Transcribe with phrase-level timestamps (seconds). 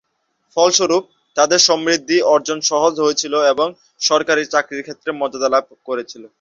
[0.57, 1.03] ফলস্বরূপ,
[1.37, 3.67] তাদের সমৃদ্ধি অর্জন সহজ হয়েছিল এবং
[4.01, 6.23] সরকারি চাকরির ক্ষেত্রে মর্যাদা লাভ করেছিল।